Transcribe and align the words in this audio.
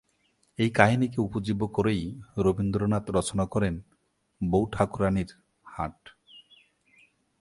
এই 0.59 0.69
কাহিনীকে 0.69 1.19
উপজীব্য 1.21 1.61
করেই 1.67 2.03
রবীন্দ্রনাথ 2.37 3.05
রচনা 3.09 3.45
করেন 3.45 3.75
"বৌ-ঠাকুরাণীর 4.41 5.29
হাট"। 5.65 5.97